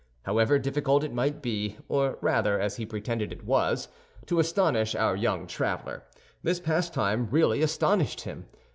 However 0.23 0.57
difficult 0.57 1.03
it 1.03 1.13
might 1.13 1.43
be, 1.43 1.77
or 1.87 2.17
rather 2.21 2.59
as 2.59 2.77
he 2.77 2.87
pretended 2.87 3.31
it 3.31 3.45
was, 3.45 3.87
to 4.25 4.39
astonish 4.39 4.95
our 4.95 5.15
young 5.15 5.45
traveler, 5.45 6.01
this 6.41 6.59
pastime 6.59 7.27
really 7.29 7.61
astonished 7.61 8.21
him. 8.21 8.47